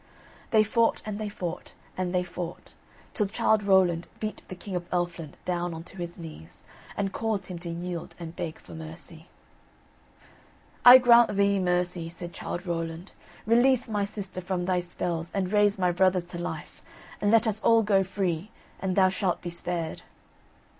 [0.49, 2.73] They fought, and they fought, and they fought,
[3.13, 6.63] till Childe Rowland beat the King of Elfland down on to his knees,
[6.97, 9.27] and caused him to yield and beg for mercy.
[10.83, 13.11] "I grant thee mercy," said Childe Rowland,
[13.45, 16.81] "release my sister from thy spells and raise my brothers to life,
[17.21, 18.49] and let us all go free,
[18.79, 20.01] and thou shalt be spared."